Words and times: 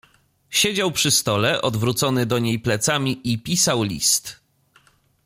"Siedział 0.49 0.91
przy 0.91 1.11
stole 1.11 1.61
odwrócony 1.61 2.25
do 2.25 2.39
niej 2.39 2.59
plecami 2.59 3.21
i 3.33 3.39
pisał 3.39 3.83
list." 3.83 4.39